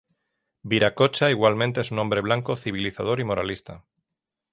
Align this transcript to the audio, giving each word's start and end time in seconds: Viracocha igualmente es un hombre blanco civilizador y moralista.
Viracocha 0.63 1.29
igualmente 1.29 1.79
es 1.81 1.91
un 1.91 1.99
hombre 1.99 2.21
blanco 2.21 2.55
civilizador 2.55 3.19
y 3.19 3.23
moralista. 3.23 3.83